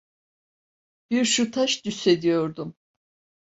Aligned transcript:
'Bir 1.11 1.25
şu 1.25 1.51
taş 1.51 1.85
düşse!' 1.85 2.21
diyordum. 2.21 2.75